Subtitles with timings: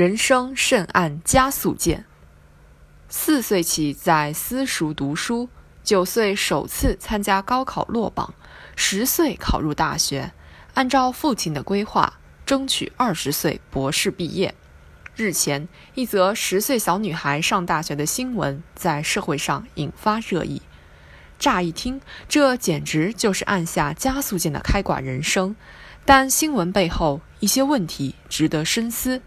[0.00, 2.06] 人生甚按加速键。
[3.10, 5.50] 四岁起在私塾读书，
[5.84, 8.32] 九岁首次参加高考落榜，
[8.74, 10.32] 十岁考入大学，
[10.72, 14.54] 按照父亲的规划，争取二十岁博士毕业。
[15.16, 20.62] 日前，一则十岁小女孩上大学的新闻在社会上引发热议。
[21.38, 25.54] 乍一听，这简直就是按下加速键的开挂人生。
[26.06, 29.20] 但新闻背后一些问题值得深思。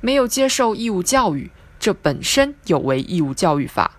[0.00, 1.50] 没有接受义务教育。
[1.78, 3.92] 这本身有违义务教育法，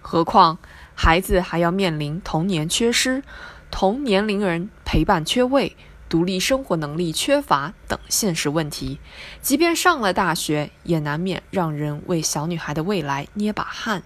[0.00, 0.58] 何况
[0.94, 3.22] 孩子还要面临童年缺失、
[3.70, 5.74] 同年龄人陪伴缺位、
[6.08, 9.00] 独立生活能力缺乏等现实问题。
[9.40, 14.02] 即便上了大学，也难免让人为小女孩的未来捏把汗。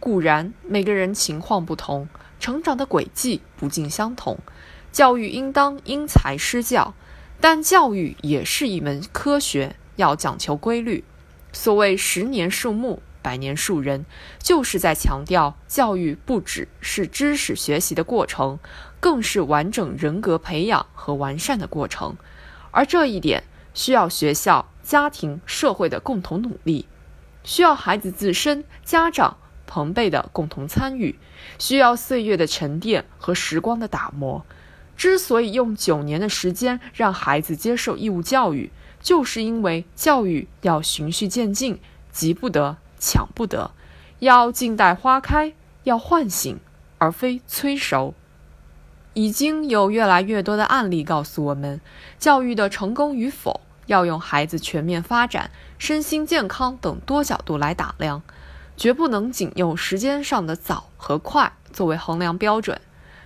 [0.00, 2.08] 固然每个人情况不同，
[2.40, 4.38] 成长的轨迹不尽相同，
[4.90, 6.94] 教育应当因材施教，
[7.40, 11.04] 但教育也是一门科学，要讲求规律。
[11.52, 14.06] 所谓“十年树木，百年树人”，
[14.42, 18.58] 就是在强调教育不只是知识学习的过程，
[19.00, 22.16] 更是完整人格培养和完善的过程。
[22.70, 23.44] 而这一点
[23.74, 26.86] 需要学校、家庭、社会的共同努力，
[27.44, 31.18] 需要孩子自身、家长、朋辈的共同参与，
[31.58, 34.46] 需要岁月的沉淀和时光的打磨。
[35.02, 41.80] 之所以用九年的时间让孩子接受义务教育，就是因为教育要循序渐进，
[42.12, 43.72] 急不得，抢不得，
[44.20, 46.60] 要静待花开，要唤醒，
[46.98, 48.14] 而非催熟。
[49.14, 51.80] 已经有越来越多的案例告诉我们，
[52.20, 58.22] 教育的成功与否要用孩子全面发展、身心健康等多角度来打量，
[58.76, 62.80] 绝不能仅用时间上的早和快作为衡量标准。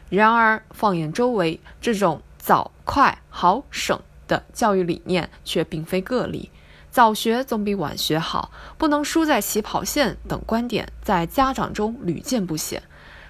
[0.08, 4.00] 然而，放眼周围，这种早、快、好、省。
[4.28, 6.50] 的教育理念却并非个例，
[6.90, 12.82] 早学总比晚学好，不能输在起跑线等观点在家长中屡见不鲜，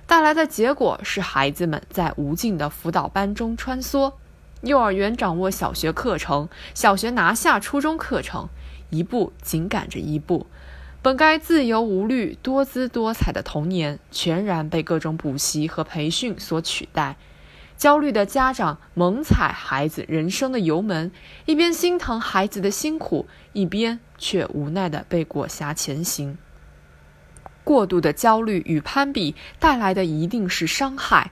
[0.06, 4.14] 带来的结果是孩子们在无尽的辅导班中穿梭，
[4.62, 8.48] 幼儿园掌握小学课程，小学拿下初中课程，
[8.88, 10.46] 一步紧赶着一步，
[11.06, 17.14] 本该自由无虑、多姿多彩的童年，全然被各种补习和培训所取代。
[17.76, 21.12] 焦虑的家长猛踩孩子人生的油门，
[21.44, 26.36] 一边心疼孩子的辛苦，一边却无奈地被裹挟前行。
[27.62, 31.30] 过度的焦虑与攀比带来的一定是伤害，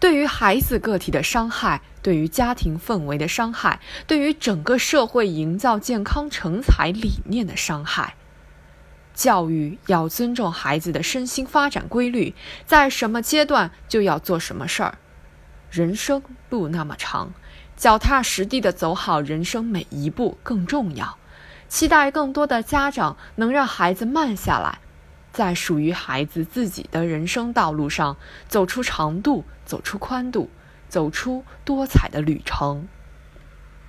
[0.00, 3.78] 对于孩子个体的伤害，对于家庭氛围的伤害，
[4.08, 8.16] 对于整个社会营造健康成才理念的伤害。
[9.14, 12.34] 教育要尊重孩子的身心发展规律，
[12.66, 14.98] 在什么阶段就要做什么事儿。
[15.70, 17.32] 人生路那么长，
[17.76, 21.16] 脚踏实地的走好人生每一步更重要。
[21.68, 24.80] 期待更多的家长能让孩子慢下来，
[25.32, 28.18] 在属于孩子自己的人生道路上
[28.48, 30.50] 走出长度，走出宽度，
[30.90, 32.86] 走出多彩的旅程。